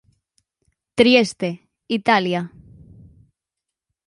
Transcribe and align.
Trieste, 0.99 1.49
Italia. 1.97 2.41